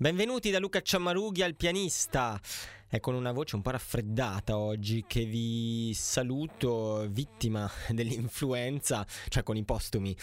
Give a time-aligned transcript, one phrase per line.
[0.00, 2.40] Benvenuti da Luca Ciammarughi al pianista.
[2.88, 9.58] È con una voce un po' raffreddata oggi che vi saluto, vittima dell'influenza, cioè con
[9.58, 10.16] i postumi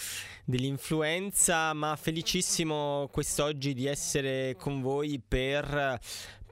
[0.44, 6.00] dell'influenza, ma felicissimo quest'oggi di essere con voi per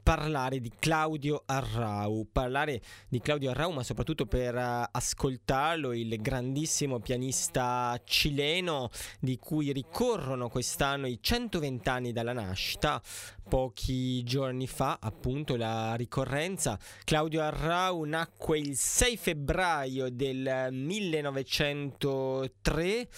[0.07, 7.01] parlare di Claudio Arrau, parlare di Claudio Arrau ma soprattutto per uh, ascoltarlo, il grandissimo
[7.01, 13.01] pianista cileno di cui ricorrono quest'anno i 120 anni dalla nascita,
[13.49, 16.79] pochi giorni fa appunto la ricorrenza.
[17.03, 23.09] Claudio Arrau nacque il 6 febbraio del 1903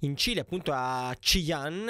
[0.00, 1.88] in Cile, appunto a Chillán,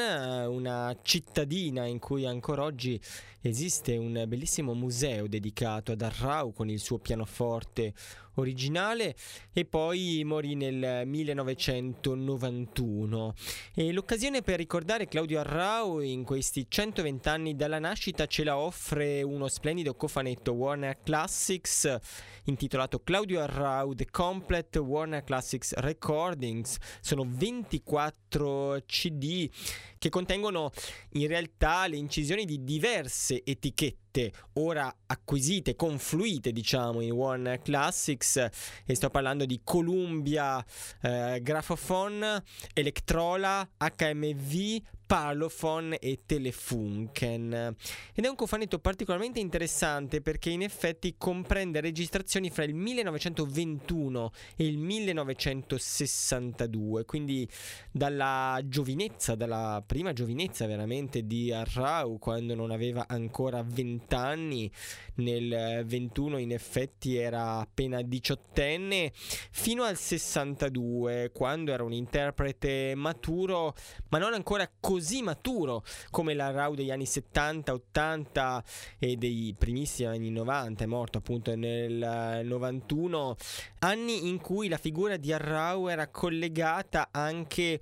[0.49, 3.01] una cittadina in cui ancora oggi
[3.41, 7.95] esiste un bellissimo museo dedicato ad Arrau con il suo pianoforte
[8.37, 9.15] originale
[9.53, 13.34] e poi morì nel 1991.
[13.74, 19.23] E l'occasione per ricordare Claudio Arrau in questi 120 anni dalla nascita ce la offre
[19.23, 21.98] uno splendido cofanetto Warner Classics
[22.45, 26.79] intitolato Claudio Arrau The Complete Warner Classics Recordings.
[27.01, 29.51] Sono 24 CD
[29.98, 30.70] che contengono
[31.13, 34.05] in realtà le incisioni di diverse etichette
[34.55, 38.37] ora acquisite, confluite diciamo in One Classics
[38.85, 40.65] e sto parlando di Columbia,
[41.03, 47.77] eh, Graphophone, Electrola, HMV, Parlophone e Telefunken.
[48.12, 54.67] Ed è un cofanetto particolarmente interessante perché in effetti comprende registrazioni fra il 1921 e
[54.67, 57.48] il 1962, quindi
[57.92, 64.68] dalla giovinezza, dalla prima giovinezza veramente di Arrau quando non aveva ancora 20 anni,
[65.14, 73.73] nel 21 in effetti era appena diciottenne, fino al 62 quando era un interprete maturo
[74.08, 78.64] ma non ancora così così maturo come la Rau degli anni 70, 80
[78.98, 83.36] e dei primissimi anni 90, è morto appunto nel 91,
[83.80, 87.79] anni in cui la figura di Arrau era collegata anche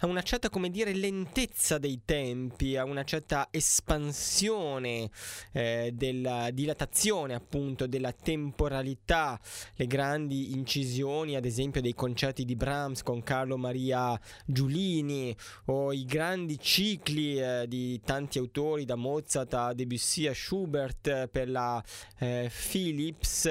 [0.00, 5.08] a una certa, come dire, lentezza dei tempi, a una certa espansione
[5.52, 9.40] eh, della dilatazione appunto della temporalità,
[9.74, 15.34] le grandi incisioni ad esempio dei concerti di Brahms con Carlo Maria Giulini
[15.66, 21.28] o i grandi cicli eh, di tanti autori, da Mozart a Debussy a Schubert eh,
[21.30, 21.82] per la
[22.18, 23.48] eh, Philips,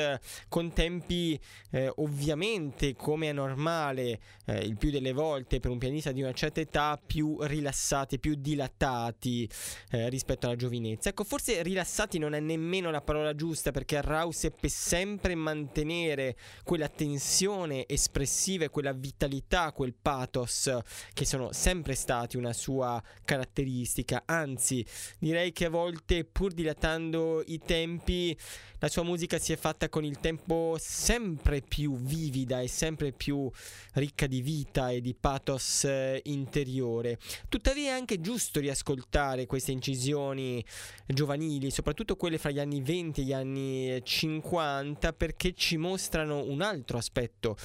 [0.47, 1.39] con tempi
[1.71, 6.33] eh, ovviamente come è normale eh, il più delle volte per un pianista di una
[6.33, 9.49] certa età più rilassati, più dilatati
[9.89, 11.09] rispetto alla giovinezza.
[11.09, 16.89] Ecco, forse rilassati non è nemmeno la parola giusta perché Rau seppe sempre mantenere quella
[16.89, 20.71] tensione espressiva e quella vitalità, quel pathos
[21.13, 24.85] che sono sempre stati una sua caratteristica, anzi
[25.19, 28.37] direi che a volte pur dilatando i tempi
[28.79, 33.49] la sua musica si è fatta con il tempo sempre più vivida e sempre più
[33.93, 37.17] ricca di vita e di pathos eh, interiore.
[37.49, 40.63] Tuttavia è anche giusto riascoltare queste incisioni
[41.07, 46.61] giovanili, soprattutto quelle fra gli anni 20 e gli anni 50, perché ci mostrano un
[46.61, 47.57] altro aspetto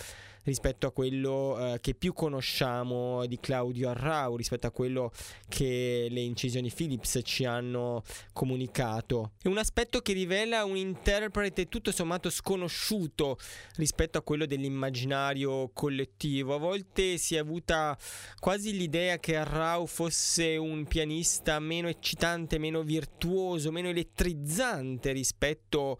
[0.44, 5.12] rispetto a quello eh, che più conosciamo di Claudio Arrau, rispetto a quello
[5.48, 8.02] che le incisioni Philips ci hanno
[8.32, 9.32] comunicato.
[9.40, 13.38] È un aspetto che rivela un interprete tutto sommato sconosciuto
[13.76, 16.54] rispetto a quello dell'immaginario collettivo.
[16.54, 17.96] A volte si è avuta
[18.38, 25.98] quasi l'idea che Arrau fosse un pianista meno eccitante, meno virtuoso, meno elettrizzante rispetto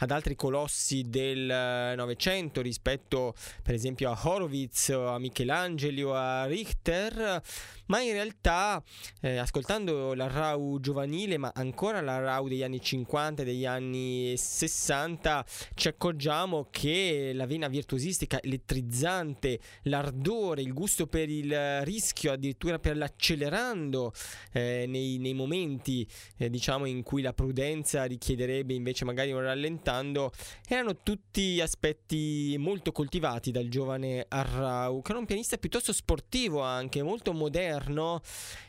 [0.00, 7.42] ad altri colossi del eh, Novecento rispetto per esempio a Horowitz, a Michelangelo, a Richter,
[7.90, 8.82] ma in realtà
[9.20, 14.34] eh, ascoltando la RAU giovanile, ma ancora la RAU degli anni 50 e degli anni
[14.36, 15.44] 60,
[15.74, 22.96] ci accorgiamo che la vena virtuosistica elettrizzante, l'ardore, il gusto per il rischio, addirittura per
[22.96, 24.12] l'accelerando
[24.52, 26.06] eh, nei, nei, momenti
[26.36, 30.32] eh, diciamo in cui la prudenza richiederebbe invece magari un ascoltando
[30.68, 37.02] erano tutti aspetti molto coltivati dal giovane Arrau, che era un pianista piuttosto sportivo anche,
[37.02, 37.78] molto moderno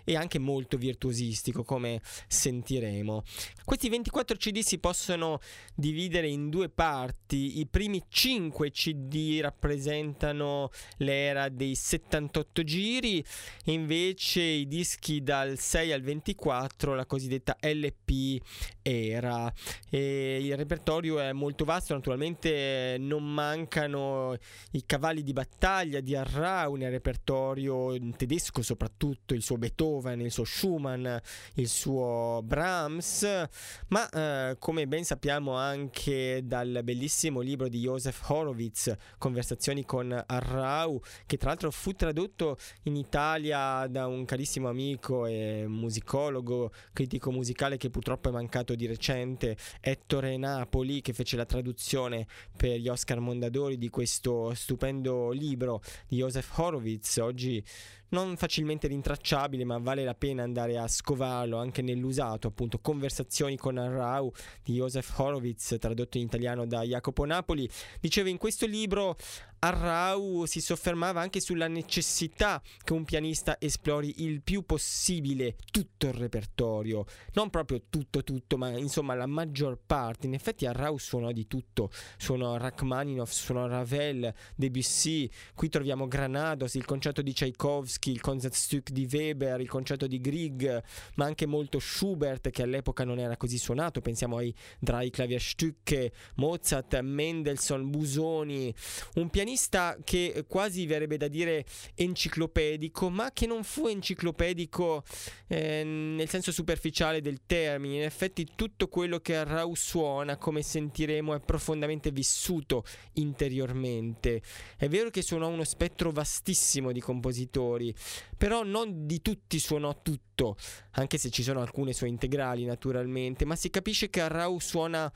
[0.03, 3.23] e anche molto virtuosistico come sentiremo.
[3.63, 5.39] Questi 24 CD si possono
[5.75, 13.23] dividere in due parti, i primi 5 CD rappresentano l'era dei 78 giri
[13.65, 18.41] invece i dischi dal 6 al 24 la cosiddetta LP
[18.81, 19.51] era.
[19.89, 24.36] E il repertorio è molto vasto, naturalmente non mancano
[24.72, 30.44] i cavalli di battaglia di Arrau nel repertorio tedesco soprattutto, il suo Beethoven il suo
[30.44, 31.07] Schumann,
[31.56, 33.48] il suo Brahms,
[33.88, 41.01] ma eh, come ben sappiamo anche dal bellissimo libro di Josef Horowitz, Conversazioni con Arrau,
[41.25, 47.78] che tra l'altro fu tradotto in Italia da un carissimo amico e musicologo, critico musicale
[47.78, 53.19] che purtroppo è mancato di recente, Ettore Napoli, che fece la traduzione per gli Oscar
[53.19, 57.18] Mondadori di questo stupendo libro di Josef Horowitz.
[57.18, 57.63] Oggi
[58.11, 63.77] non facilmente rintracciabile, ma vale la pena andare a scovarlo anche nell'usato, appunto Conversazioni con
[63.77, 64.31] Arrau
[64.63, 67.69] di Josef Horowitz, tradotto in italiano da Jacopo Napoli.
[67.99, 69.15] Diceva in questo libro
[69.63, 76.13] Arrau si soffermava anche sulla necessità che un pianista esplori il più possibile tutto il
[76.13, 80.25] repertorio, non proprio tutto tutto, ma insomma la maggior parte.
[80.25, 86.85] In effetti Arrau suonò di tutto, suonò Rachmaninoff, suonò Ravel, Debussy, qui troviamo Granados, il
[86.85, 90.81] concerto di Tchaikovsky, il Concertstück di Weber, il concerto di Grieg,
[91.15, 97.00] ma anche molto Schubert che all'epoca non era così suonato, pensiamo ai Drei Klavierstücke, Mozart,
[97.00, 98.74] Mendelssohn, Busoni,
[99.15, 101.65] un pianista che quasi verrebbe da dire
[101.95, 105.04] enciclopedico, ma che non fu enciclopedico
[105.47, 107.97] eh, nel senso superficiale del termine.
[107.97, 112.83] In effetti tutto quello che Arrau suona, come sentiremo, è profondamente vissuto
[113.13, 114.42] interiormente.
[114.77, 117.90] È vero che suonò uno spettro vastissimo di compositori,
[118.38, 120.57] però non di tutti suonò tutto,
[120.91, 125.11] anche se ci sono alcune sue integrali naturalmente, ma si capisce che Arrau suona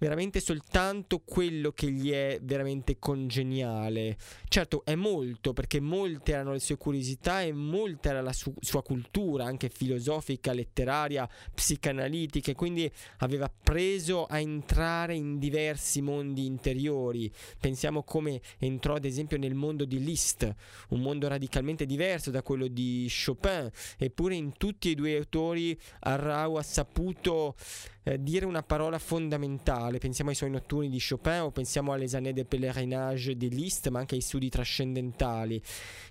[0.00, 4.16] veramente soltanto quello che gli è veramente congeniale.
[4.48, 8.82] Certo, è molto, perché molte erano le sue curiosità e molta era la su- sua
[8.82, 17.30] cultura, anche filosofica, letteraria, psicanalitica, e quindi aveva preso a entrare in diversi mondi interiori.
[17.58, 20.50] Pensiamo come entrò ad esempio nel mondo di Liszt,
[20.88, 26.56] un mondo radicalmente diverso da quello di Chopin, eppure in tutti e due autori Arrau
[26.58, 27.54] ha saputo
[28.02, 29.98] eh, dire una parola fondamentale.
[29.98, 33.98] Pensiamo ai suoi notturni di Chopin o pensiamo alle années de pèlerinage di Liszt, ma
[33.98, 35.62] anche ai studi trascendentali.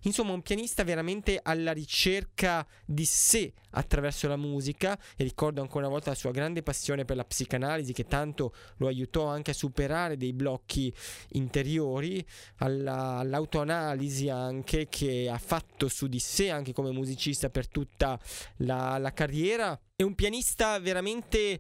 [0.04, 5.94] Insomma, un pianista veramente alla ricerca di sé attraverso la musica e ricordo ancora una
[5.94, 10.18] volta la sua grande passione per la psicanalisi che tanto lo aiutò anche a superare
[10.18, 10.94] dei blocchi
[11.30, 12.26] interiori,
[12.58, 18.20] alla, all'autoanalisi anche che ha fatto su di sé anche come musicista per tutta
[18.58, 21.60] la, la carriera è un pianista veramente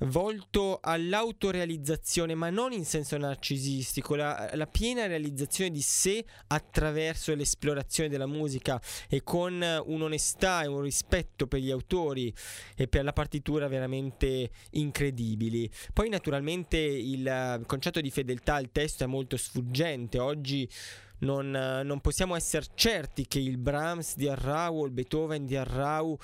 [0.00, 8.10] volto all'autorealizzazione, ma non in senso narcisistico, la, la, piena realizzazione di sé attraverso l'esplorazione
[8.10, 8.78] della musica
[9.08, 12.30] e con un'onestà e un rispetto per gli autori
[12.76, 15.70] e per la partitura veramente incredibili.
[15.94, 20.68] Poi naturalmente il concetto di fedeltà al testo è molto sfuggente, oggi
[21.20, 26.18] non, non possiamo essere certi che il Brahms di Arrau o il Beethoven di Arrau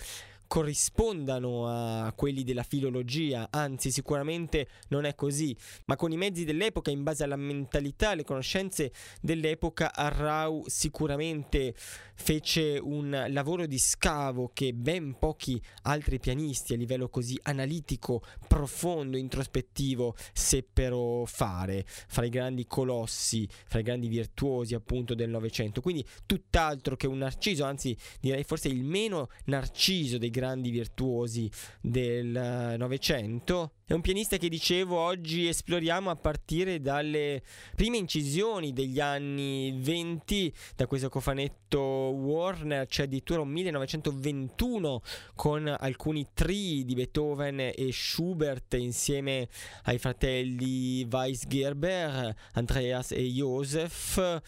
[0.54, 5.56] corrispondano a quelli della filologia, anzi sicuramente non è così,
[5.87, 11.75] ma con i mezzi dell'epoca, in base alla mentalità alle conoscenze dell'epoca, Arrau sicuramente
[12.14, 19.16] fece un lavoro di scavo che ben pochi altri pianisti a livello così analitico, profondo,
[19.16, 25.80] introspettivo seppero fare fra i grandi colossi, fra i grandi virtuosi appunto del Novecento.
[25.80, 32.35] Quindi tutt'altro che un narciso, anzi direi forse il meno narciso dei grandi virtuosi del
[32.35, 33.73] eh, Novecento.
[33.87, 37.43] È un pianista che dicevo oggi esploriamo a partire dalle
[37.76, 45.03] prime incisioni degli anni 20, da questo cofanetto Warner, c'è addirittura un 1921
[45.35, 49.49] con alcuni tri di Beethoven e Schubert insieme
[49.83, 54.41] ai fratelli Weisgerber, Andreas e Joseph.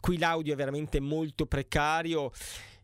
[0.00, 2.32] Qui l'audio è veramente molto precario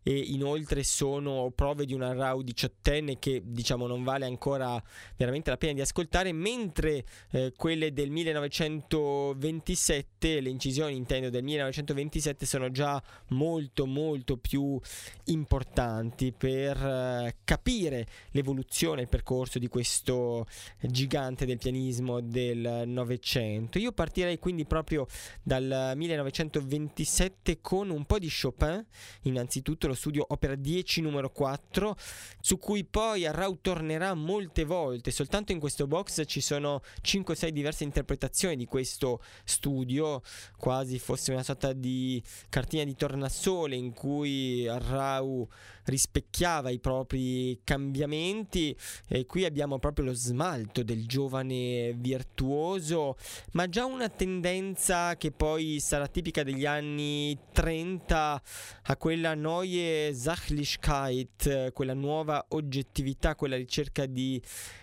[0.03, 4.83] e inoltre sono prove di una RAW diciottenne che diciamo non vale ancora
[5.17, 12.47] veramente la pena di ascoltare mentre eh, quelle del 1927 le incisioni intendo del 1927
[12.47, 14.79] sono già molto molto più
[15.25, 20.47] importanti per eh, capire l'evoluzione il percorso di questo
[20.81, 23.79] gigante del pianismo del Novecento.
[23.79, 25.07] Io partirei quindi proprio
[25.43, 28.85] dal 1927 con un po' di Chopin
[29.23, 31.97] innanzitutto lo studio opera 10 numero 4
[32.41, 35.11] su cui poi Arrau tornerà molte volte.
[35.11, 40.23] Soltanto in questo box ci sono 5-6 diverse interpretazioni di questo studio
[40.57, 45.49] quasi fosse una sorta di cartina di tornasole in cui Arrau
[45.91, 48.75] rispecchiava i propri cambiamenti
[49.09, 53.17] e qui abbiamo proprio lo smalto del giovane virtuoso
[53.53, 58.43] ma già una tendenza che poi sarà tipica degli anni 30
[58.83, 64.41] a quella Neue Sachlichkeit quella nuova oggettività quella ricerca di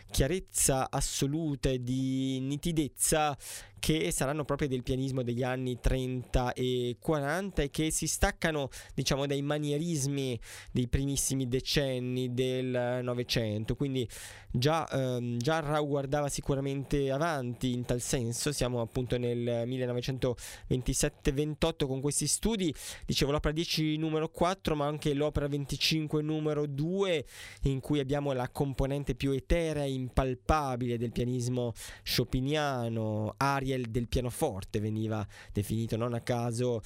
[0.09, 3.37] chiarezza assoluta e di nitidezza
[3.79, 9.25] che saranno proprio del pianismo degli anni 30 e 40 e che si staccano diciamo
[9.25, 10.39] dai manierismi
[10.71, 13.75] dei primissimi decenni del Novecento.
[13.75, 14.07] Quindi
[14.51, 18.51] già, ehm, già Rau guardava sicuramente avanti in tal senso.
[18.51, 22.73] Siamo appunto nel 1927-28 con questi studi.
[23.05, 27.25] Dicevo l'opera 10 numero 4 ma anche l'opera 25 numero 2
[27.63, 34.79] in cui abbiamo la componente più eterea impalpabile del pianismo chopiniano aria Ariel del pianoforte
[34.79, 36.81] veniva definito non a caso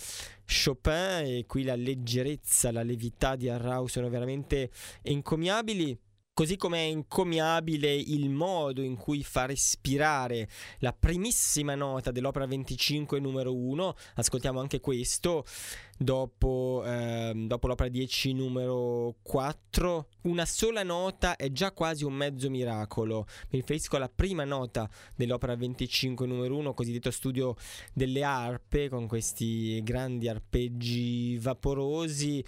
[0.45, 4.71] Chopin e qui la leggerezza, la levità di Arrau sono veramente
[5.03, 5.97] encomiabili.
[6.41, 13.19] Così come è encomiabile il modo in cui fa respirare la primissima nota dell'opera 25
[13.19, 15.45] numero 1, ascoltiamo anche questo,
[15.99, 22.49] dopo, ehm, dopo l'opera 10 numero 4, una sola nota è già quasi un mezzo
[22.49, 23.27] miracolo.
[23.49, 27.55] Mi riferisco alla prima nota dell'opera 25 numero 1, cosiddetto studio
[27.93, 32.43] delle arpe, con questi grandi arpeggi vaporosi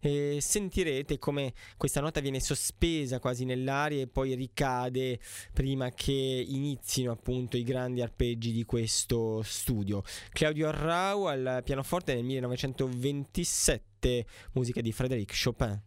[0.00, 5.18] e sentirete come questa nota viene sospesa quasi nell'aria e poi ricade
[5.52, 10.02] prima che inizino appunto i grandi arpeggi di questo studio.
[10.30, 15.82] Claudio Arrau al pianoforte nel 1927, musica di Frédéric Chopin.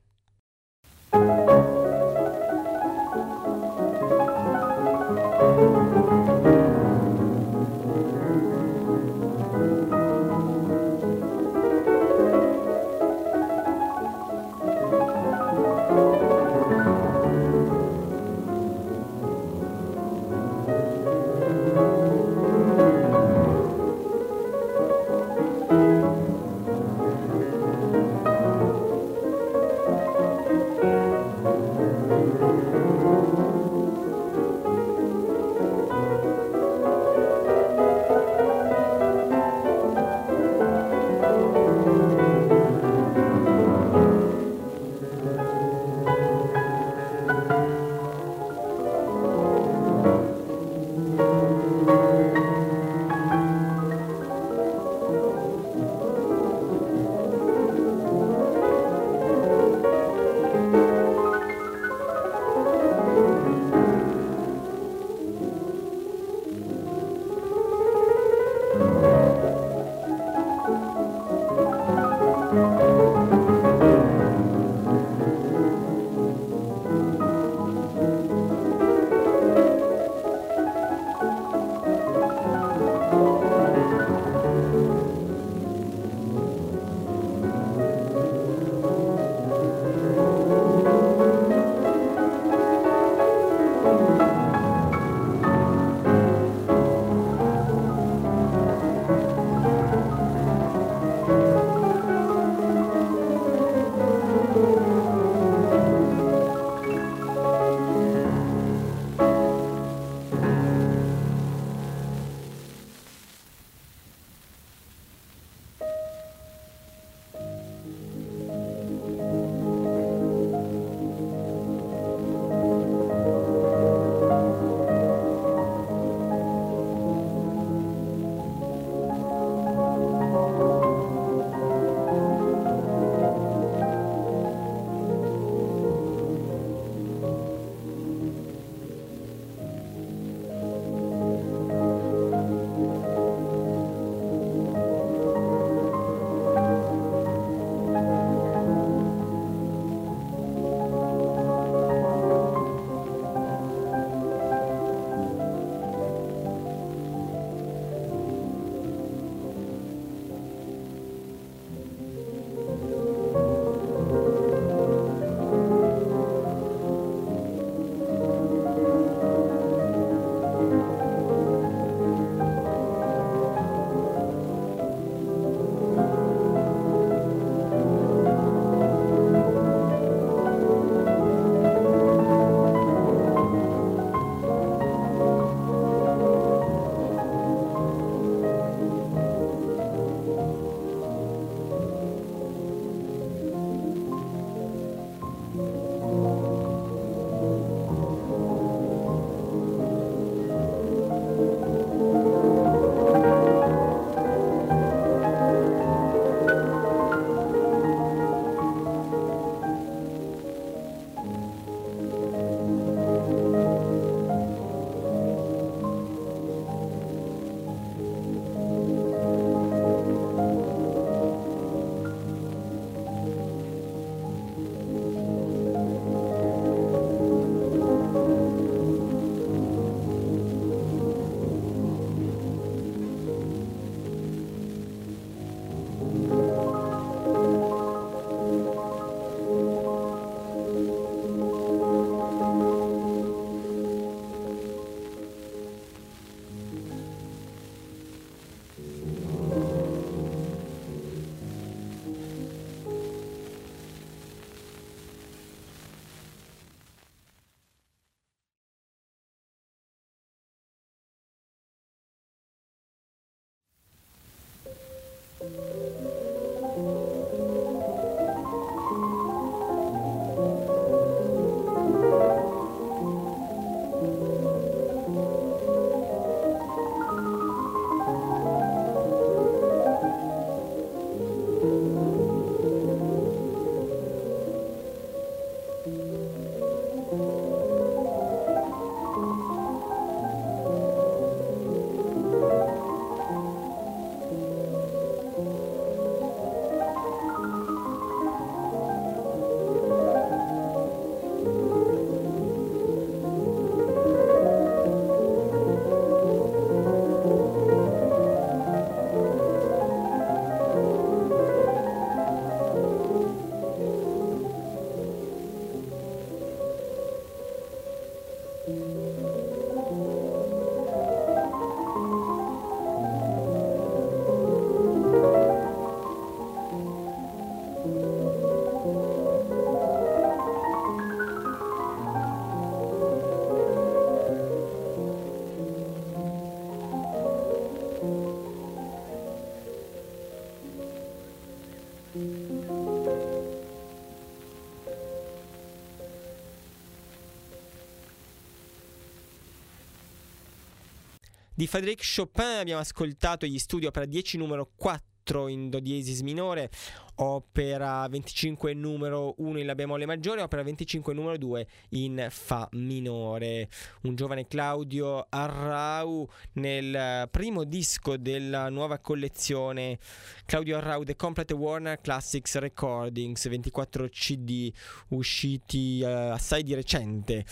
[351.61, 356.71] Di Frédéric Chopin abbiamo ascoltato gli studi opera 10 numero 4 in do diesis minore,
[357.17, 363.69] opera 25 numero 1 in La bemolle maggiore, opera 25 numero 2 in Fa minore.
[364.01, 369.99] Un giovane Claudio Arrau nel primo disco della nuova collezione
[370.45, 374.73] Claudio Arrau The Complete Warner Classics Recordings, 24 CD
[375.09, 377.45] usciti uh, assai di recente.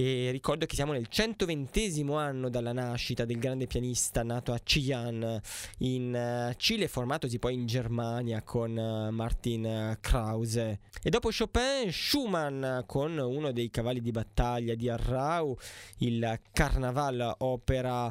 [0.00, 5.40] E ricordo che siamo nel 120 anno dalla nascita del grande pianista nato a Xi'an
[5.78, 10.78] in uh, Cile, formatosi poi in Germania con uh, Martin Krause.
[11.02, 15.58] E dopo Chopin, Schumann con uno dei cavalli di battaglia di Arrau,
[15.96, 18.08] il Carnaval, opera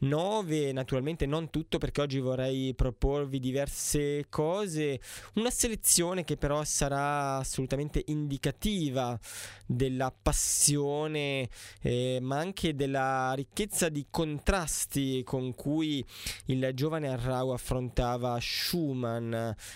[0.00, 5.00] 9, naturalmente non tutto perché oggi vorrei proporvi diverse cose,
[5.34, 9.18] una selezione che però sarà assolutamente indicativa
[9.66, 11.48] della passione
[11.82, 16.04] eh, ma anche della ricchezza di contrasti con cui
[16.46, 19.32] il giovane Arrau affrontava Schumann,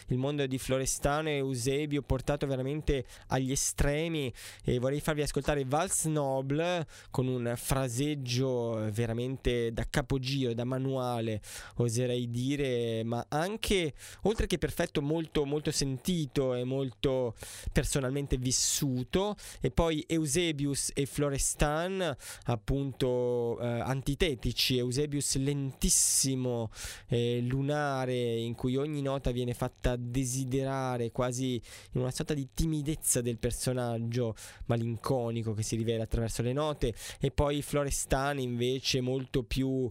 [0.08, 4.32] il mondo di Florestano e Eusebio portato veramente agli estremi
[4.64, 11.40] e vorrei farvi ascoltare Vals Noble con un fraseggio veramente da capo capogiro, da manuale,
[11.76, 17.34] oserei dire, ma anche, oltre che perfetto, molto, molto sentito e molto
[17.72, 19.36] personalmente vissuto.
[19.60, 24.78] E poi Eusebius e Florestan, appunto, eh, antitetici.
[24.78, 26.70] Eusebius lentissimo,
[27.08, 31.60] eh, lunare, in cui ogni nota viene fatta desiderare, quasi
[31.92, 34.34] in una sorta di timidezza del personaggio
[34.66, 36.94] malinconico che si rivela attraverso le note.
[37.20, 39.90] E poi Florestan invece molto più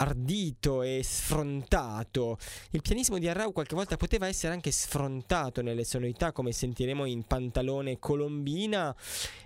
[0.00, 2.38] ardito e sfrontato.
[2.70, 7.24] Il pianissimo di Arrau qualche volta poteva essere anche sfrontato nelle sonorità, come sentiremo in
[7.24, 8.94] Pantalone Colombina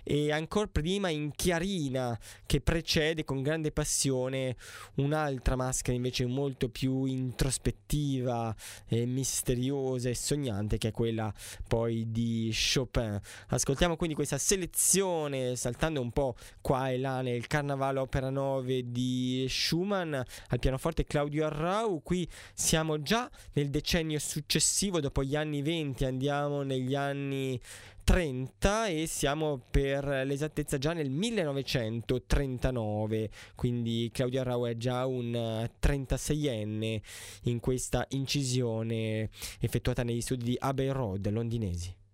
[0.03, 4.55] e ancora prima in Chiarina, che precede con grande passione
[4.95, 8.55] un'altra maschera invece molto più introspettiva
[8.87, 11.33] e misteriosa e sognante, che è quella
[11.67, 13.19] poi di Chopin.
[13.49, 19.45] Ascoltiamo quindi questa selezione, saltando un po' qua e là nel Carnaval Opera 9 di
[19.49, 20.15] Schumann
[20.49, 22.01] al pianoforte Claudio Arrau.
[22.01, 27.59] Qui siamo già nel decennio successivo, dopo gli anni 20 andiamo negli anni
[28.05, 37.01] 30 e siamo per l'esattezza già nel 1939, quindi Claudio Arrau è già un 36enne
[37.43, 39.29] in questa incisione
[39.59, 42.04] effettuata negli studi di Abbey Road londinesi.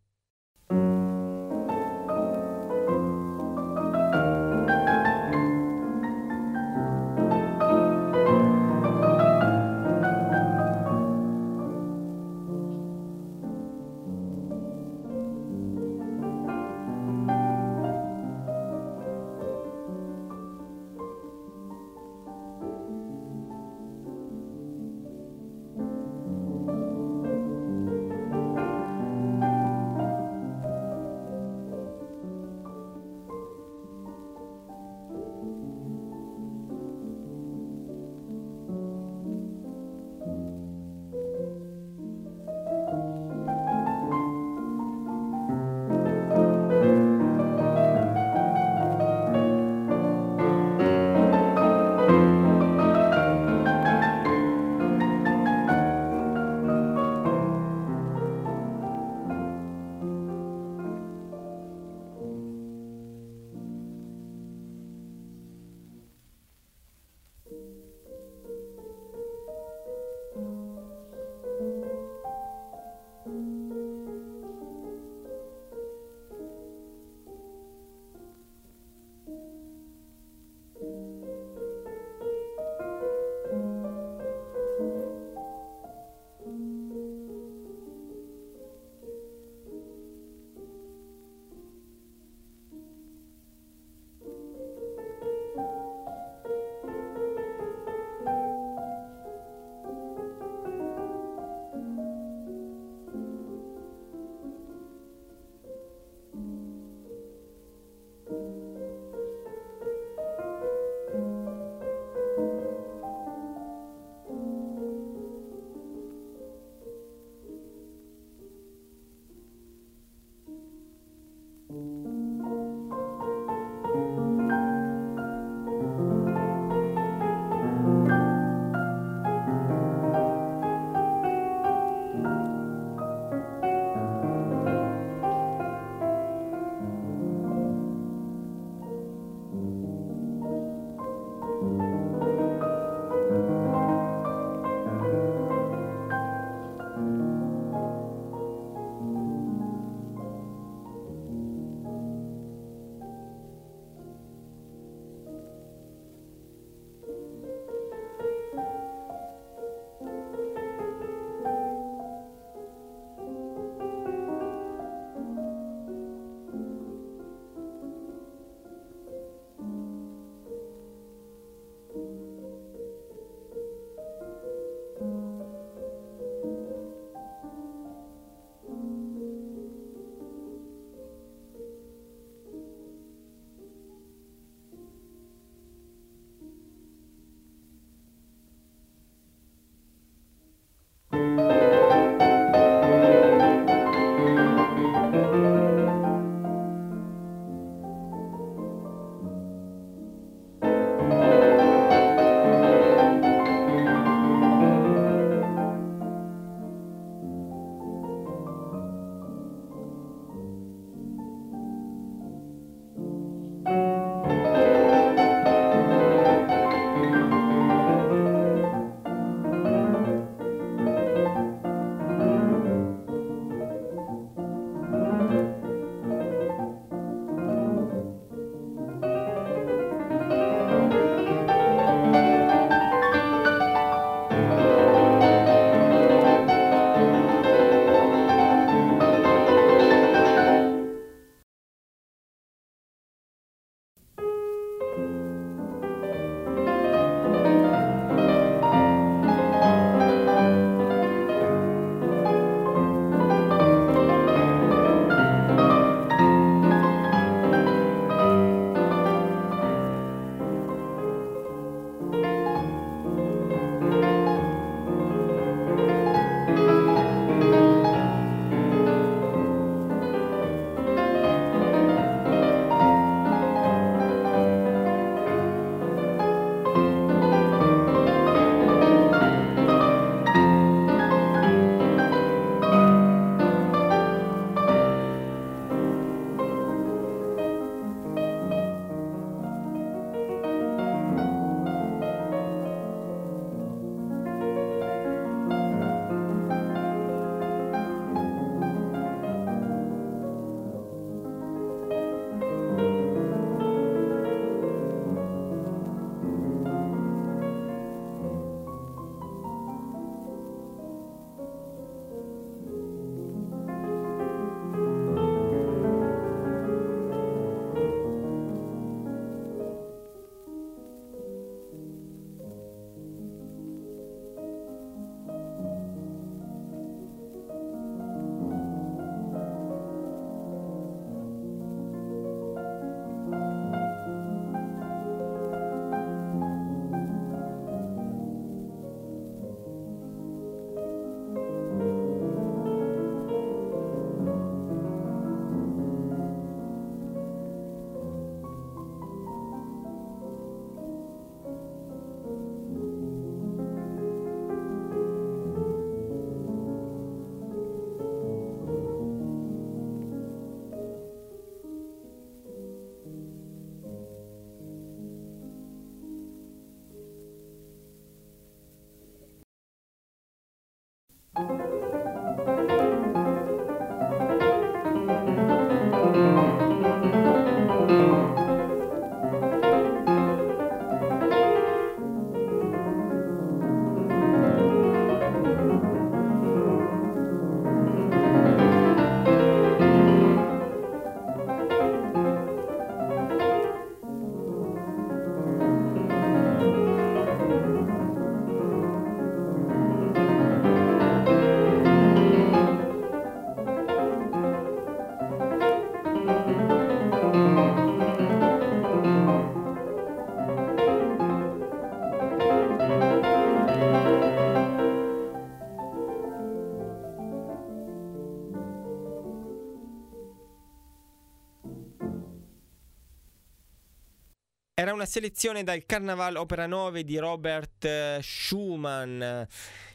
[424.82, 429.22] Era una selezione dal Carnaval Opera 9 di Robert eh, Schumann,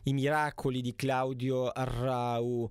[0.05, 2.71] I miracoli di Claudio Arrau,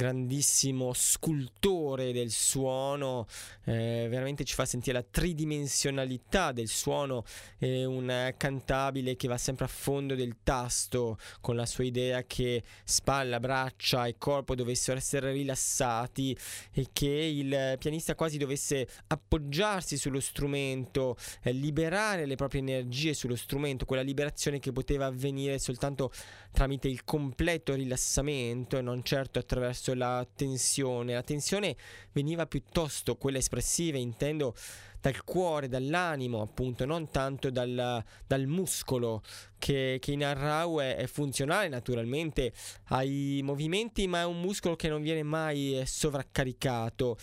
[0.00, 3.26] grandissimo scultore del suono,
[3.64, 7.22] eh, veramente ci fa sentire la tridimensionalità del suono,
[7.58, 12.62] è un cantabile che va sempre a fondo del tasto con la sua idea che
[12.82, 16.34] spalla, braccia e corpo dovessero essere rilassati
[16.72, 23.36] e che il pianista quasi dovesse appoggiarsi sullo strumento, eh, liberare le proprie energie sullo
[23.36, 26.10] strumento, quella liberazione che poteva avvenire soltanto
[26.52, 31.14] tramite il completo rilassamento e non certo attraverso la tensione.
[31.14, 31.76] La tensione
[32.12, 34.54] veniva piuttosto quella espressiva, intendo
[35.00, 39.22] dal cuore, dall'animo, appunto, non tanto dal, dal muscolo
[39.60, 42.52] che, che in Arrau è, è, funzionale naturalmente
[42.86, 47.16] ai movimenti, ma è un muscolo che non viene mai sovraccaricato.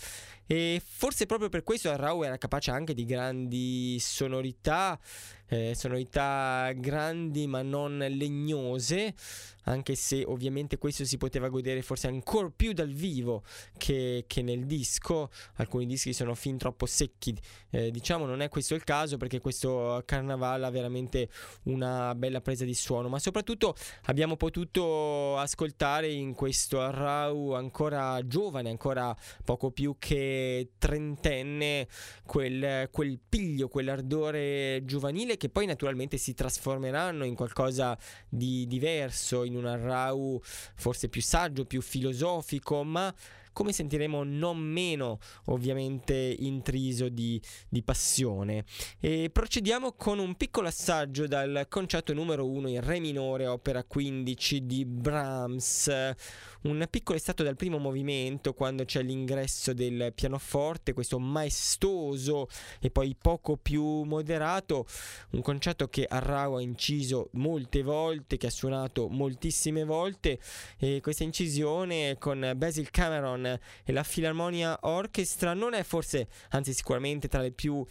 [0.50, 4.98] E forse proprio per questo Arrau era capace anche di grandi sonorità,
[5.48, 9.14] eh, sonorità grandi ma non legnose,
[9.64, 13.42] anche se ovviamente questo si poteva godere forse ancora più dal vivo
[13.76, 15.30] che, che nel disco.
[15.56, 17.36] Alcuni dischi sono fin troppo secchi,
[17.70, 21.28] eh, diciamo non è questo il caso perché questo carnaval ha veramente
[21.64, 28.70] una bella presa di suono, ma soprattutto abbiamo potuto ascoltare in questo Arrau ancora giovane,
[28.70, 29.14] ancora
[29.44, 31.88] poco più che trentenne,
[32.24, 39.56] quel, quel piglio, quell'ardore giovanile che poi naturalmente si trasformeranno in qualcosa di diverso, in
[39.56, 43.12] un Arrau forse più saggio, più filosofico, ma
[43.58, 48.62] come sentiremo non meno ovviamente intriso di, di passione.
[49.00, 54.64] E procediamo con un piccolo assaggio dal concerto numero 1 in Re minore, opera 15
[54.64, 55.90] di Brahms,
[56.62, 62.48] un piccolo estratto dal primo movimento quando c'è l'ingresso del pianoforte, questo maestoso
[62.80, 64.86] e poi poco più moderato,
[65.30, 70.40] un concerto che Arrau ha inciso molte volte, che ha suonato moltissime volte
[70.78, 77.28] e questa incisione con Basil Cameron e la Philharmonia Orchestra non è forse, anzi sicuramente
[77.28, 77.84] tra le più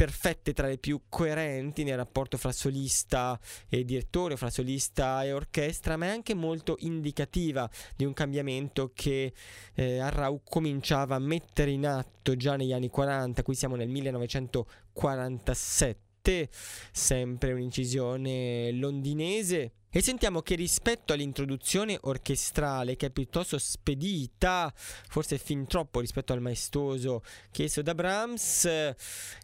[0.00, 5.98] perfette tra le più coerenti nel rapporto fra solista e direttore, fra solista e orchestra,
[5.98, 9.34] ma è anche molto indicativa di un cambiamento che
[9.74, 16.48] eh, Arrau cominciava a mettere in atto già negli anni 40, qui siamo nel 1947,
[16.92, 25.66] sempre un'incisione londinese e sentiamo che rispetto all'introduzione orchestrale, che è piuttosto spedita, forse fin
[25.66, 28.68] troppo rispetto al maestoso chiesto da Brahms,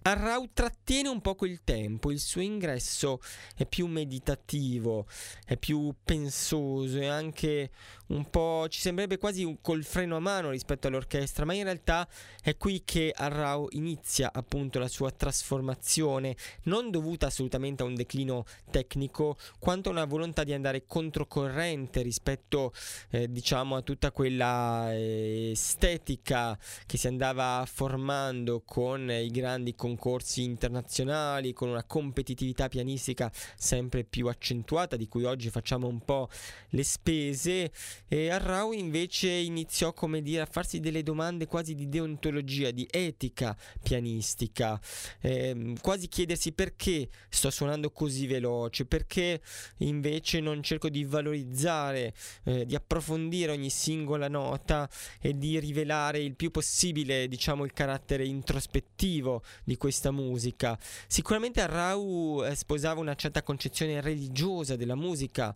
[0.03, 3.21] Arrau trattiene un poco il tempo, il suo ingresso
[3.57, 5.07] è più meditativo,
[5.45, 7.71] è più pensoso e anche
[8.09, 12.07] un po' ci sembrerebbe quasi col freno a mano rispetto all'orchestra, ma in realtà
[12.43, 18.45] è qui che Arrau inizia appunto la sua trasformazione, non dovuta assolutamente a un declino
[18.71, 22.73] tecnico, quanto a una volontà volontà di andare controcorrente rispetto
[23.11, 30.43] eh, diciamo a tutta quella eh, estetica che si andava formando con i grandi concorsi
[30.43, 36.29] internazionali, con una competitività pianistica sempre più accentuata di cui oggi facciamo un po'
[36.71, 37.71] le spese
[38.09, 43.57] e Arrau invece iniziò come dire a farsi delle domande quasi di deontologia, di etica
[43.83, 44.81] pianistica,
[45.21, 49.41] eh, quasi chiedersi perché sto suonando così veloce, perché
[49.79, 54.89] invece invece non cerco di valorizzare, eh, di approfondire ogni singola nota
[55.21, 60.79] e di rivelare il più possibile, diciamo, il carattere introspettivo di questa musica.
[61.07, 65.55] Sicuramente Arrau eh, sposava una certa concezione religiosa della musica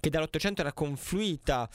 [0.00, 1.68] che dall'Ottocento era confluita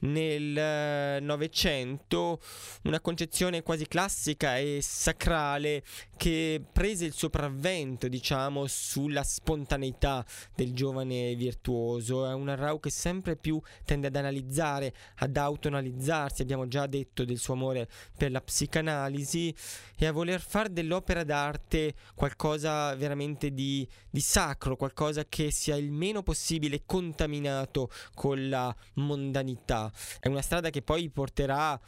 [0.00, 2.40] nel eh, Novecento,
[2.82, 5.82] una concezione quasi classica e sacrale
[6.16, 10.24] che prese il sopravvento, diciamo, sulla spontaneità
[10.54, 12.28] del giovane virtuoso.
[12.28, 16.42] È un Arrau che sempre più tende ad analizzare, ad autoanalizzarsi.
[16.42, 19.54] Abbiamo già detto del suo amore per la psicanalisi
[19.96, 25.90] e a voler fare dell'opera d'arte qualcosa veramente di, di sacro, qualcosa che sia il
[25.90, 29.92] meno possibile contaminato con la mondanità.
[30.20, 31.78] È una strada che poi porterà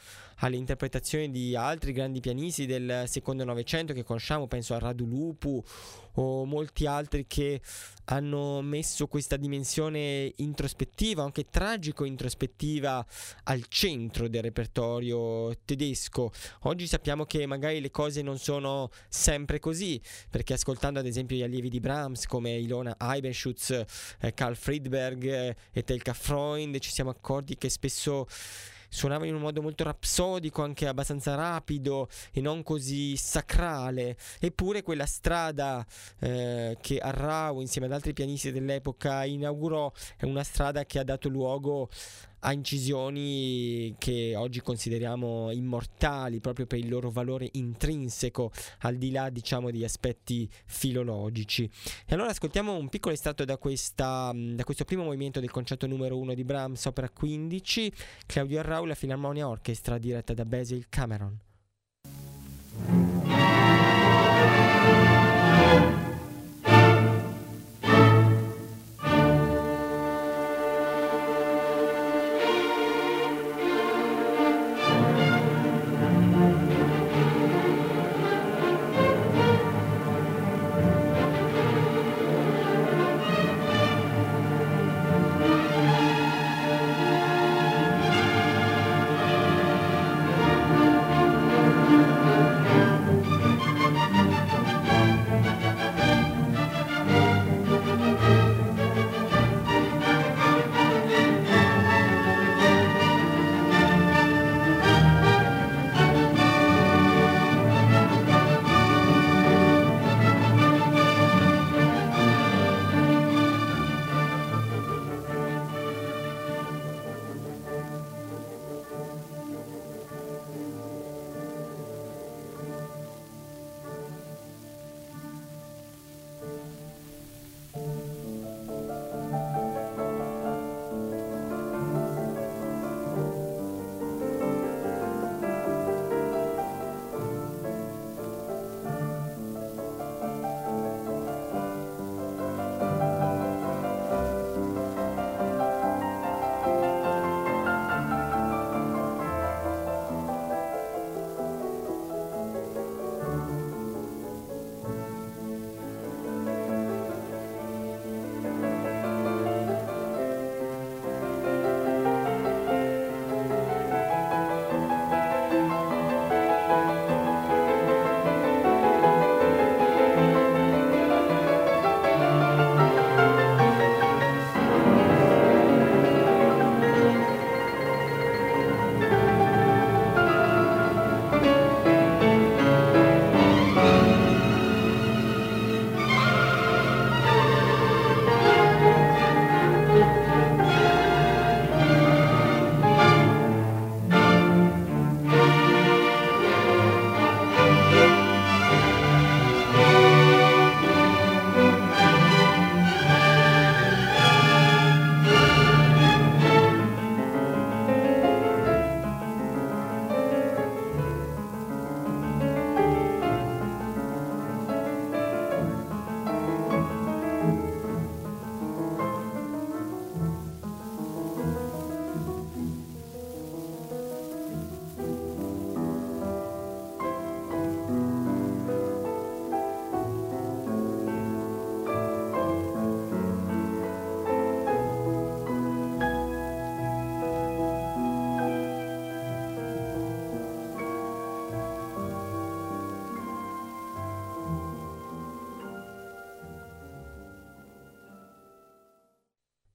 [0.41, 5.63] alle interpretazioni di altri grandi pianisti del secondo Novecento che conosciamo, penso a Radu Lupu
[6.15, 7.61] o molti altri che
[8.05, 13.05] hanno messo questa dimensione introspettiva, anche tragico-introspettiva,
[13.43, 16.31] al centro del repertorio tedesco.
[16.63, 21.43] Oggi sappiamo che magari le cose non sono sempre così, perché ascoltando ad esempio gli
[21.43, 23.83] allievi di Brahms come Ilona Eibenschutz,
[24.19, 28.27] eh, Karl Friedberg eh, e Telka Freund ci siamo accorti che spesso
[28.89, 34.17] suonava in un modo molto rapsodico, anche abbastanza rapido e non così sacrale.
[34.39, 35.85] Eppure quella strada
[36.19, 41.29] eh, che Arrau insieme ad altri pianisti dell'epoca inaugurò è una strada che ha dato
[41.29, 41.89] luogo
[42.41, 49.29] a incisioni che oggi consideriamo immortali proprio per il loro valore intrinseco al di là
[49.29, 51.69] diciamo di aspetti filologici.
[52.05, 56.17] E allora ascoltiamo un piccolo estratto da, questa, da questo primo movimento del concerto numero
[56.17, 57.91] 1 di Brahms opera 15
[58.25, 61.48] Claudio Arrau la Filarmonia Orchestra diretta da Basil Cameron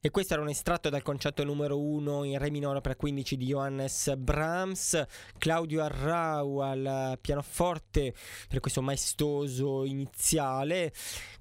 [0.06, 3.46] E questo era un estratto dal concerto numero 1 in Re minore per 15 di
[3.46, 5.02] Johannes Brahms,
[5.38, 8.12] Claudio Arrau al pianoforte
[8.46, 10.92] per questo maestoso iniziale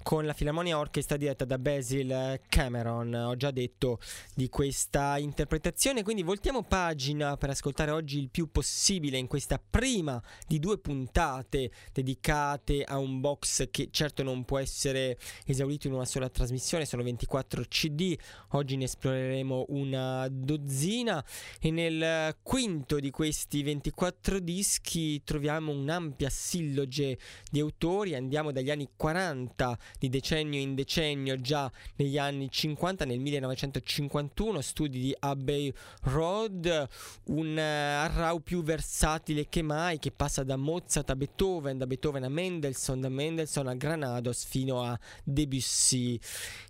[0.01, 3.13] con la Filarmonia Orchestra diretta da Basil Cameron.
[3.13, 3.99] Ho già detto
[4.33, 10.23] di questa interpretazione, quindi voltiamo pagina per ascoltare oggi il più possibile in questa prima
[10.47, 16.05] di due puntate dedicate a un box che certo non può essere esaurito in una
[16.05, 18.17] sola trasmissione, sono 24 CD,
[18.53, 21.23] oggi ne esploreremo una dozzina
[21.59, 27.17] e nel quinto di questi 24 dischi troviamo un'ampia silloge
[27.49, 33.19] di autori, andiamo dagli anni 40 di decennio in decennio già negli anni 50, nel
[33.19, 35.73] 1951, studi di Abbey
[36.03, 36.87] Road,
[37.25, 42.23] un uh, Arrau più versatile che mai, che passa da Mozart a Beethoven, da Beethoven
[42.23, 46.19] a Mendelssohn, da Mendelssohn a Granados fino a Debussy.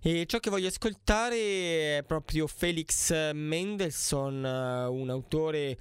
[0.01, 5.77] E ciò che voglio ascoltare è proprio Felix Mendelssohn, uh, un autore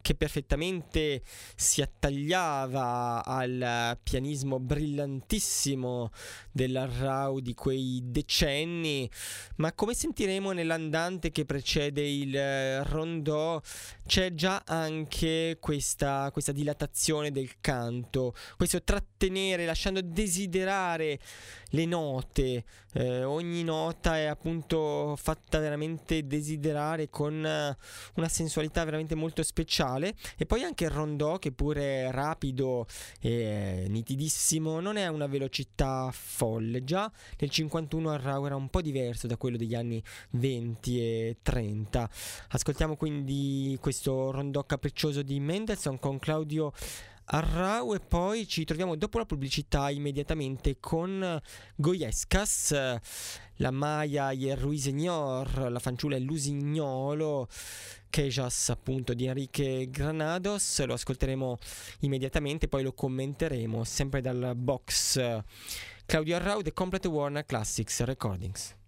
[0.00, 1.22] che perfettamente
[1.54, 6.10] si attagliava al pianismo brillantissimo
[6.50, 9.10] dell'Arrau di quei decenni,
[9.56, 13.60] ma come sentiremo nell'andante che precede il rondò
[14.06, 21.18] c'è già anche questa, questa dilatazione del canto, questo trattenere, lasciando desiderare
[21.70, 29.42] le note, eh, ogni nota è appunto fatta veramente desiderare con una sensualità veramente molto
[29.42, 32.86] speciale e poi anche il rondò che pure è rapido
[33.20, 38.80] e nitidissimo, non è una velocità folle, già nel 51 il Rau era un po'
[38.80, 42.10] diverso da quello degli anni 20 e 30.
[42.48, 46.72] Ascoltiamo quindi questo rondò capriccioso di Mendelssohn con Claudio
[47.32, 51.40] Arrau e poi ci troviamo dopo la pubblicità immediatamente con
[51.76, 52.72] Goyescas,
[53.54, 57.46] la Maya e Ruiseñor, la fanciulla e l'usignolo,
[58.10, 61.58] Kejas appunto di Enrique Granados, lo ascolteremo
[62.00, 65.42] immediatamente, poi lo commenteremo sempre dal box
[66.06, 68.79] Claudio Arrau, The Complete Warner Classics Recordings.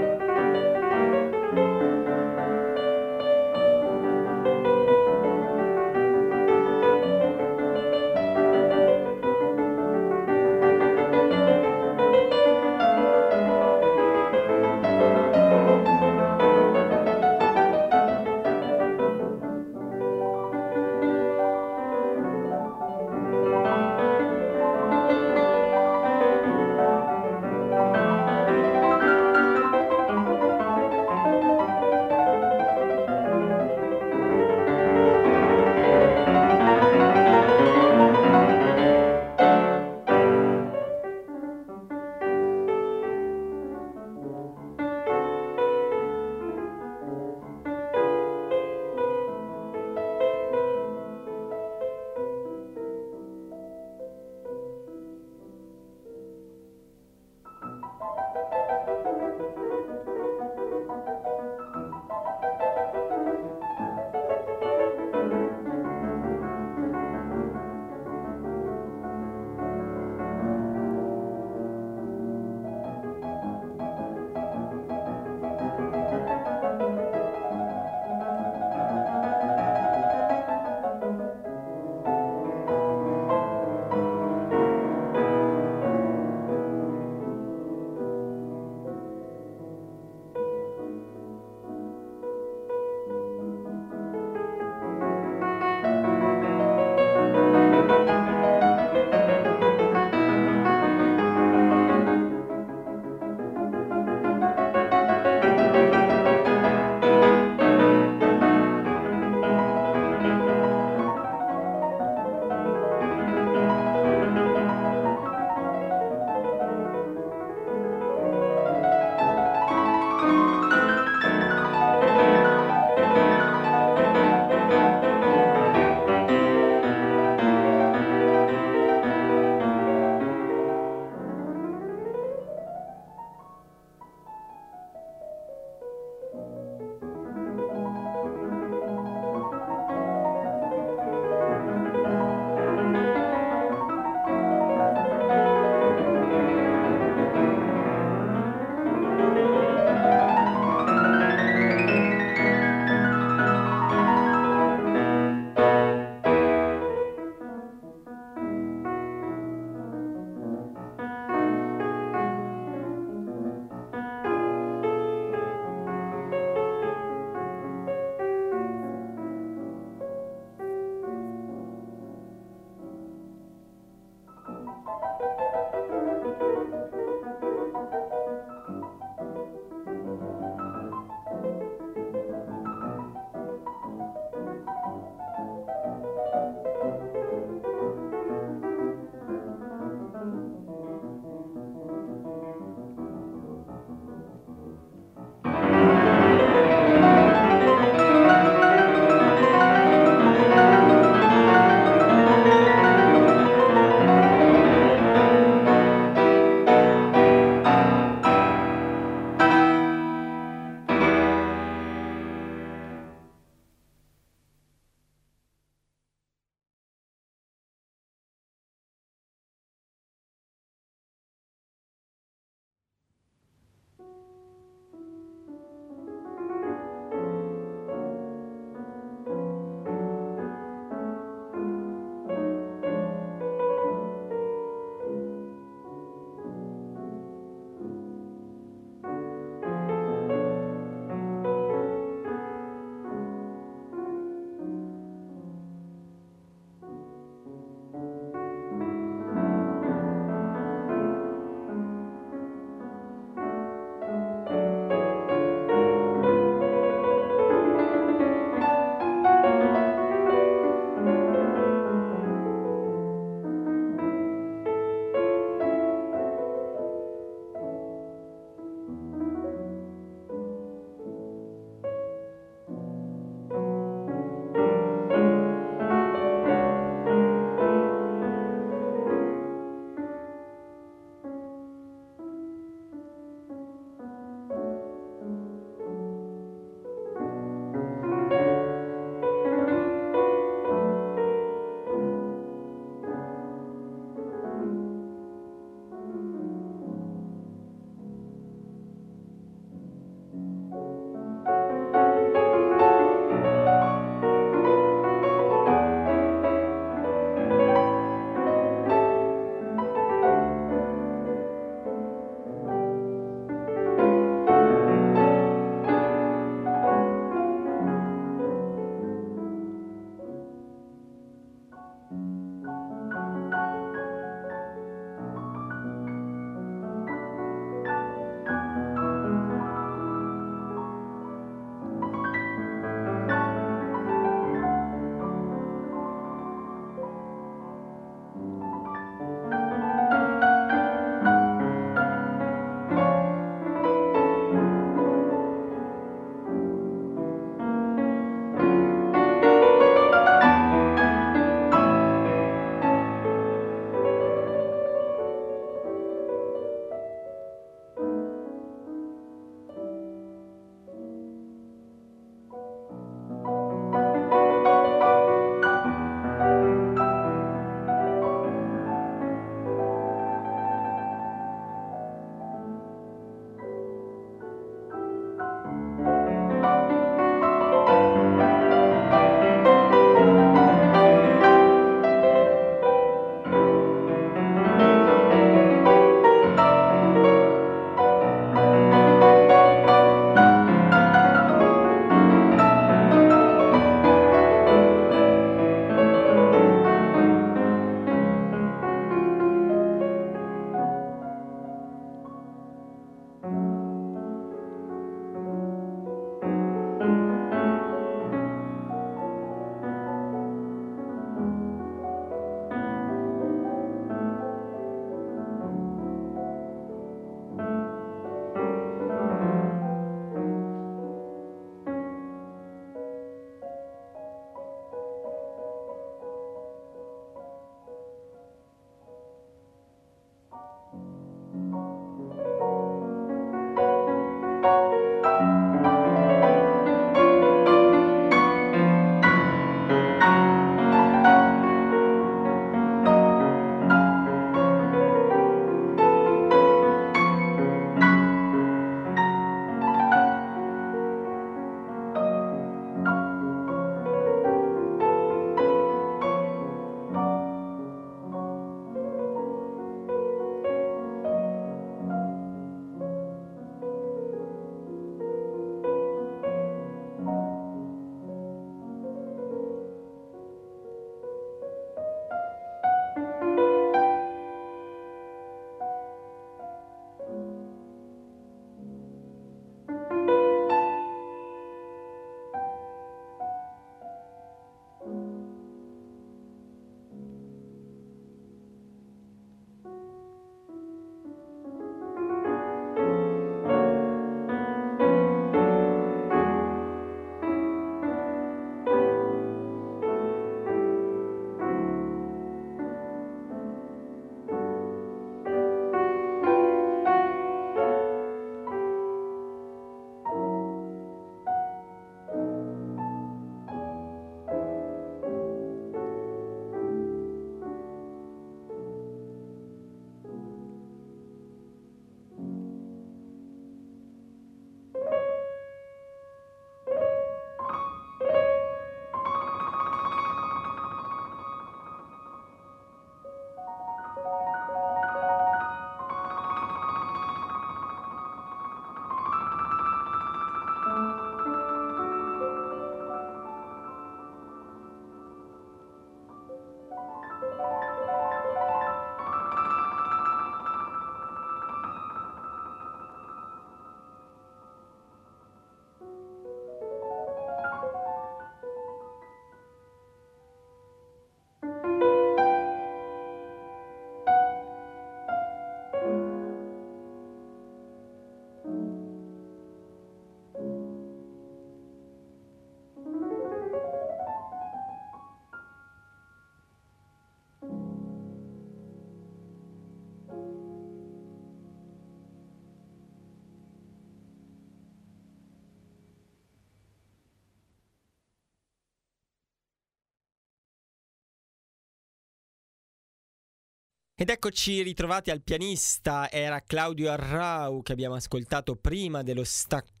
[594.21, 600.00] Ed eccoci ritrovati al pianista, era Claudio Arrau che abbiamo ascoltato prima dello stacco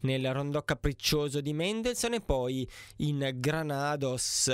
[0.00, 4.50] nel rondò capriccioso di Mendelssohn e poi in Granados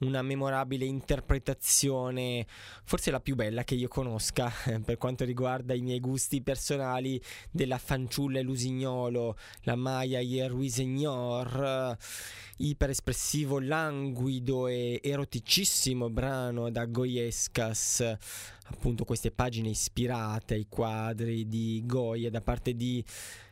[0.00, 2.46] una memorabile interpretazione,
[2.84, 4.52] forse la più bella che io conosca
[4.84, 7.20] per quanto riguarda i miei gusti personali
[7.50, 11.96] della fanciulla Lusignolo, la Maya Hier Ruisegnor
[12.58, 18.16] iper espressivo, languido e eroticissimo brano da Goyescas,
[18.66, 23.04] appunto queste pagine ispirate ai quadri di Goya da parte di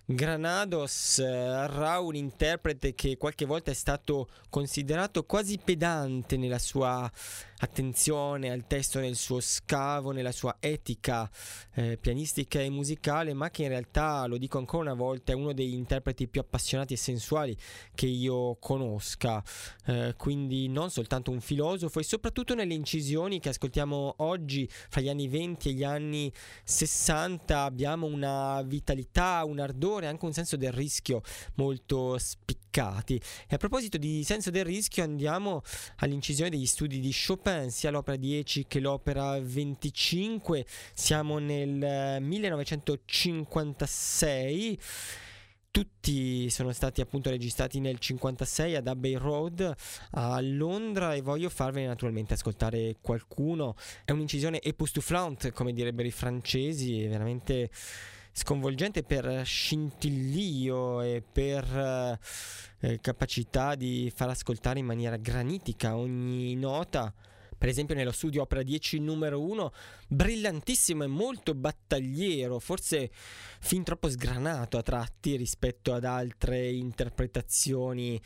[0.09, 7.11] Granados avrà un interprete che qualche volta è stato considerato quasi pedante nella sua
[7.59, 11.31] attenzione al testo, nel suo scavo, nella sua etica
[11.75, 15.53] eh, pianistica e musicale, ma che in realtà, lo dico ancora una volta, è uno
[15.53, 17.57] degli interpreti più appassionati e sensuali
[17.95, 19.43] che io conosca.
[19.87, 25.09] Eh, quindi non soltanto un filosofo e soprattutto nelle incisioni che ascoltiamo oggi, fra gli
[25.09, 26.33] anni 20 e gli anni
[26.65, 31.23] 60, abbiamo una vitalità, un ardore, anche un senso del rischio
[31.55, 33.19] molto spiccati.
[33.49, 35.63] E a proposito di senso del rischio, andiamo
[35.97, 40.67] all'incisione degli studi di Chopin sia l'opera 10 che l'opera 25.
[40.93, 44.79] Siamo nel 1956
[45.77, 49.75] tutti sono stati appunto registrati nel 56 ad Abbey Road
[50.13, 53.75] a Londra e voglio farvene naturalmente ascoltare qualcuno.
[54.03, 57.69] È un'incisione epus to flaunt, come direbbero i francesi, è veramente
[58.39, 62.19] sconvolgente per scintillio e per
[62.81, 67.13] eh, capacità di far ascoltare in maniera granitica ogni nota.
[67.57, 69.73] Per esempio nello studio Opera 10 numero 1,
[70.09, 73.11] brillantissimo e molto battagliero, forse
[73.61, 78.21] fin troppo sgranato a tratti rispetto ad altre interpretazioni,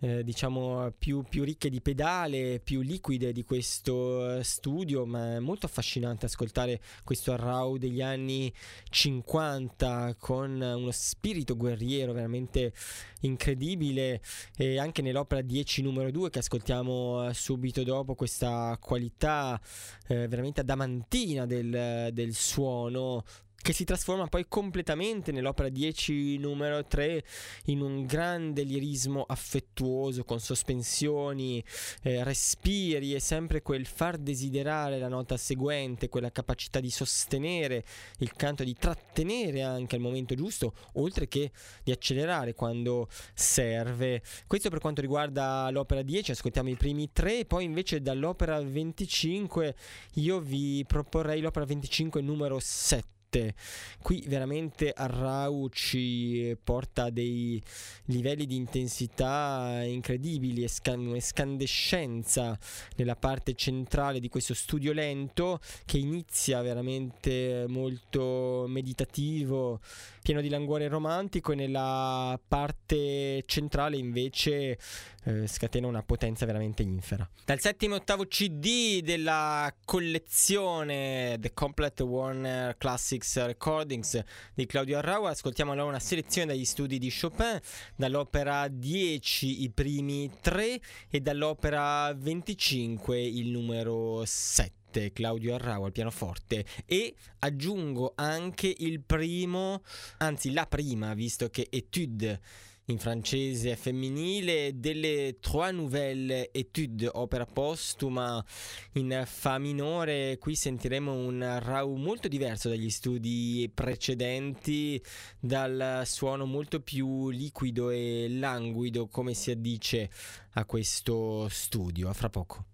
[0.00, 5.38] eh, diciamo più, più, ricche di pedale, più liquide di questo eh, studio, ma è
[5.40, 8.52] molto affascinante ascoltare questo Arrau degli anni
[8.90, 12.72] 50 con uno spirito guerriero veramente
[13.20, 14.20] incredibile
[14.56, 19.58] e anche nell'opera 10 numero 2 che ascoltiamo eh, subito dopo questa qualità
[20.06, 23.24] eh, veramente adamantina del, del suono
[23.64, 27.24] che si trasforma poi completamente nell'opera 10 numero 3
[27.64, 31.64] in un grande lirismo affettuoso con sospensioni,
[32.02, 37.86] eh, respiri e sempre quel far desiderare la nota seguente, quella capacità di sostenere
[38.18, 41.50] il canto, di trattenere anche al momento giusto, oltre che
[41.82, 44.20] di accelerare quando serve.
[44.46, 49.74] Questo per quanto riguarda l'opera 10, ascoltiamo i primi tre, poi invece dall'opera 25
[50.16, 53.54] io vi proporrei l'opera 25 numero 7 forte.
[54.00, 57.60] Qui veramente Arrau ci porta dei
[58.06, 62.56] livelli di intensità incredibili, escan- escandescenza
[62.96, 69.80] nella parte centrale di questo studio lento che inizia veramente molto meditativo,
[70.22, 74.78] pieno di languore romantico e nella parte centrale invece
[75.24, 77.28] eh, scatena una potenza veramente infera.
[77.44, 82.76] Dal settimo e ottavo CD della collezione The Complete Warner
[83.24, 84.22] Classics Recordings
[84.52, 87.58] di Claudio Arrau ascoltiamo allora una selezione dagli studi di Chopin,
[87.96, 95.12] dall'opera 10 i primi 3 e dall'opera 25 il numero 7.
[95.12, 99.82] Claudio Arrau al pianoforte e aggiungo anche il primo,
[100.18, 102.40] anzi la prima, visto che Etude
[102.86, 108.44] in francese femminile, delle Trois Nouvelles Études, opera postuma
[108.92, 110.36] in Fa minore.
[110.38, 115.02] Qui sentiremo un Rau molto diverso dagli studi precedenti,
[115.38, 120.10] dal suono molto più liquido e languido, come si addice
[120.52, 122.08] a questo studio.
[122.08, 122.73] A fra poco.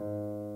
[0.00, 0.47] Música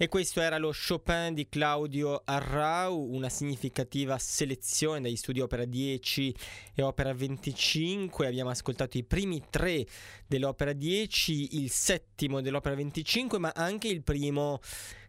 [0.00, 6.36] E questo era lo Chopin di Claudio Arrau, una significativa selezione dagli studi opera 10
[6.76, 8.28] e opera 25.
[8.28, 9.84] Abbiamo ascoltato i primi tre
[10.24, 14.60] dell'opera 10, il settimo dell'opera 25, ma anche il primo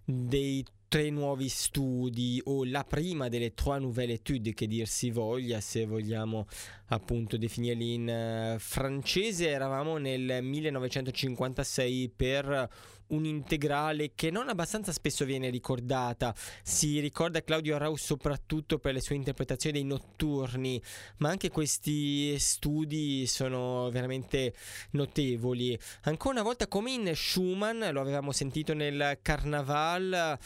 [0.03, 5.61] dei tre nuovi studi o la prima delle trois nouvelles études che dir si voglia
[5.61, 6.47] se vogliamo
[6.87, 12.69] appunto definirli in uh, francese eravamo nel 1956 per
[13.09, 16.35] un'integrale che non abbastanza spesso viene ricordata.
[16.63, 20.81] Si ricorda Claudio Arrau soprattutto per le sue interpretazioni dei notturni,
[21.17, 24.53] ma anche questi studi sono veramente
[24.91, 25.77] notevoli.
[26.03, 30.37] Ancora una volta, come in Schumann, lo avevamo sentito nel Carnaval,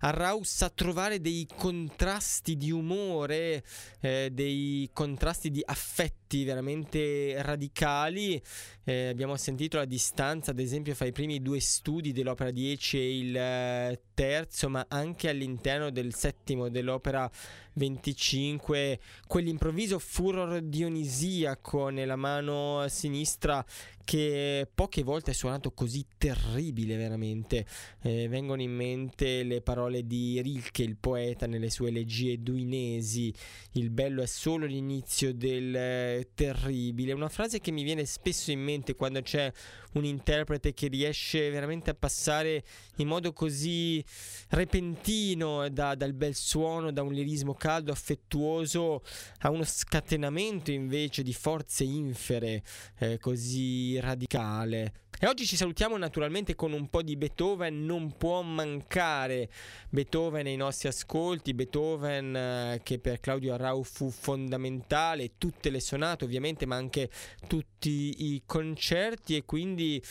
[0.00, 3.64] Arrau sa trovare dei contrasti di umore,
[4.00, 8.40] eh, dei contrasti di affetti veramente radicali.
[8.84, 12.98] Eh, abbiamo sentito la distanza, ad esempio, fra i primi due studi studi dell'opera 10
[12.98, 17.30] e il eh, terzo, ma anche all'interno del settimo dell'opera
[17.74, 23.64] 25, quell'improvviso furor dionisiaco nella mano sinistra
[24.10, 27.64] che poche volte è suonato così terribile veramente.
[28.02, 33.32] Eh, vengono in mente le parole di Rilke, il poeta, nelle sue elegie duinesi.
[33.74, 37.12] Il bello è solo l'inizio del eh, terribile.
[37.12, 39.52] Una frase che mi viene spesso in mente quando c'è
[39.92, 42.64] un interprete che riesce veramente a passare
[42.96, 44.04] in modo così
[44.48, 49.02] repentino da, dal bel suono, da un lirismo caldo, affettuoso,
[49.40, 52.62] a uno scatenamento invece di forze infere
[52.98, 54.94] eh, così radicale.
[55.22, 59.50] E oggi ci salutiamo naturalmente con un po' di Beethoven, non può mancare
[59.90, 66.24] Beethoven nei nostri ascolti, Beethoven eh, che per Claudio Arrau fu fondamentale, tutte le sonate
[66.24, 67.10] ovviamente, ma anche
[67.46, 70.02] tutti i concerti e quindi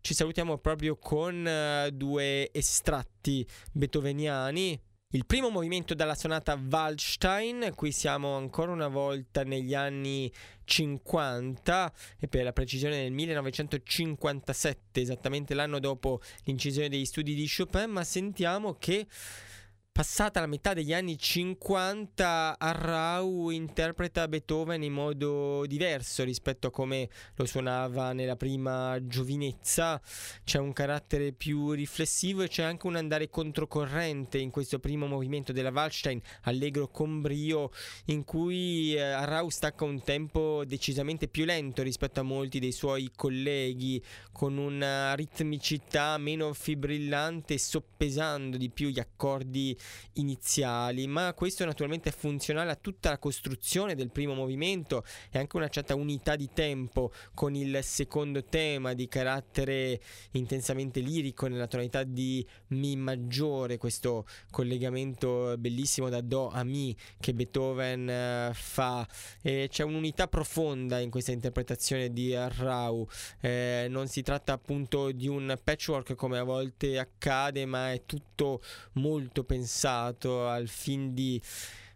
[0.00, 4.80] ci salutiamo proprio con uh, due estratti beethoveniani.
[5.12, 10.30] Il primo movimento dalla sonata Waldstein, qui siamo ancora una volta negli anni
[10.64, 17.88] 50 e per la precisione nel 1957, esattamente l'anno dopo l'incisione degli studi di Chopin,
[17.88, 19.06] ma sentiamo che
[19.98, 27.08] Passata la metà degli anni 50, Arrau interpreta Beethoven in modo diverso rispetto a come
[27.34, 30.00] lo suonava nella prima giovinezza.
[30.44, 35.50] C'è un carattere più riflessivo e c'è anche un andare controcorrente in questo primo movimento
[35.50, 37.72] della Waldstein, allegro con brio,
[38.04, 43.10] in cui eh, Arrau stacca un tempo decisamente più lento rispetto a molti dei suoi
[43.16, 44.00] colleghi,
[44.30, 49.76] con una ritmicità meno fibrillante, soppesando di più gli accordi
[50.14, 55.56] iniziali, ma questo naturalmente è funzionale a tutta la costruzione del primo movimento e anche
[55.56, 60.00] una certa unità di tempo con il secondo tema di carattere
[60.32, 67.34] intensamente lirico nella tonalità di Mi maggiore, questo collegamento bellissimo da Do a Mi che
[67.34, 69.06] Beethoven eh, fa.
[69.42, 73.06] E c'è un'unità profonda in questa interpretazione di Rau.
[73.40, 78.60] Eh, non si tratta appunto di un patchwork come a volte accade, ma è tutto
[78.94, 81.40] molto pensato pensato al fin di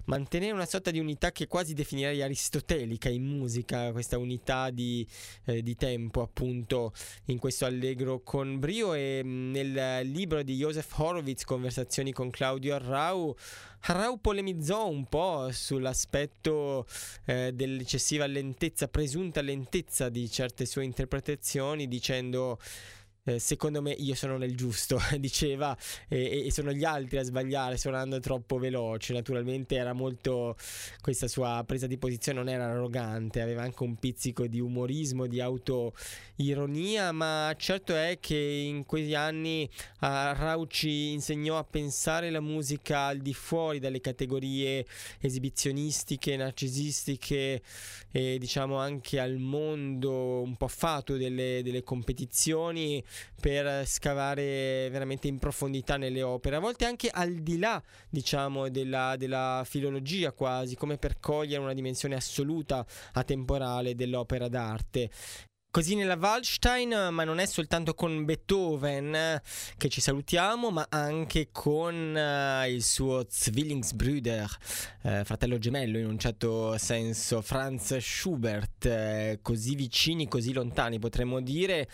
[0.05, 5.07] mantenere una sorta di unità che quasi definirei aristotelica in musica, questa unità di,
[5.47, 6.93] eh, di, tempo appunto
[7.27, 8.95] in questo allegro con brio.
[8.95, 13.35] E mm, nel libro di Joseph Horowitz, Conversazioni con Claudio Arrau,
[13.81, 16.87] Arrau polemizzò un po' sull'aspetto
[17.25, 22.59] eh, dell'eccessiva lentezza, presunta lentezza di certe sue interpretazioni dicendo
[23.25, 25.77] eh, secondo me io sono nel giusto, diceva,
[26.09, 29.13] e, e, sono gli altri a sbagliare suonando troppo veloce.
[29.13, 30.57] Naturalmente era molto,
[31.01, 35.41] questa sua presa di posizione non era arrogante, aveva anche un pizzico di umorismo, di
[35.41, 42.41] autoironia, ma certo è che in quegli anni uh, Rau ci insegnò a pensare la
[42.41, 44.85] musica al di fuori dalle categorie
[45.21, 47.63] esibizionistiche, narcisistiche
[48.11, 53.03] e diciamo anche al mondo un po' fato delle, delle competizioni
[53.41, 59.17] per scavare veramente in profondità nelle opere, a volte anche al di là, diciamo, della,
[59.17, 65.11] della filologia quasi, come per cogliere una dimensione assoluta, atemporale dell'opera d'arte.
[65.73, 69.41] Così nella Waldstein, ma non è soltanto con Beethoven
[69.79, 74.59] che ci salutiamo, ma anche con uh, il suo Zwillingsbrüder,
[75.05, 81.41] uh, fratello gemello in un certo senso, Franz Schubert, uh, così vicini, così lontani potremmo
[81.41, 81.89] dire,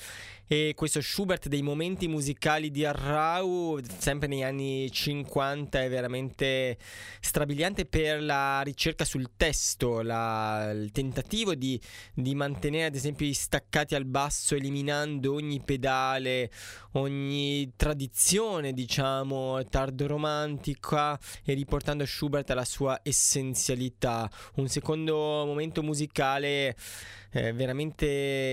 [0.51, 6.79] e questo Schubert dei momenti musicali di Arrau, sempre negli anni 50, è veramente
[7.20, 11.79] strabiliante per la ricerca sul testo, la, il tentativo di,
[12.15, 16.51] di, mantenere ad esempio i staccati al basso eliminando ogni pedale,
[16.93, 24.31] ogni tradizione diciamo tardo-romantica e riportando Schubert alla sua essenzialità.
[24.55, 26.75] Un secondo momento musicale
[27.31, 28.07] eh, veramente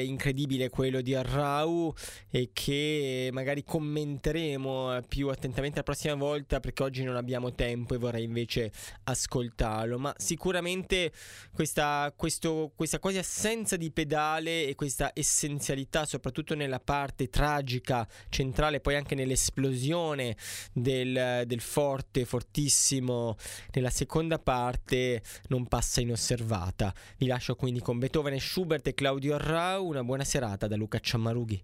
[0.06, 1.94] incredibile quello di Arrau
[2.30, 7.98] e che magari commenteremo più attentamente la prossima volta perché oggi non abbiamo tempo e
[7.98, 8.72] vorrei invece
[9.04, 9.98] ascoltarlo.
[9.98, 11.12] Ma sicuramente
[11.54, 18.80] questa, questo, questa quasi assenza di pedale e questa essenzialità soprattutto nella parte tragica centrale
[18.80, 20.36] poi anche nell'esplosione
[20.74, 23.38] del, del forte fortissimo
[23.74, 26.94] nella seconda parte non passa inosservata.
[27.18, 29.86] Vi lascio quindi con Beethoven e Schubert Schubert e Claudio Arrau.
[29.86, 31.64] Una buona serata da Luca Ciammarughi.